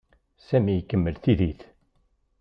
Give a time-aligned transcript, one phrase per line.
[0.47, 1.61] Sami ikemmel tiddit.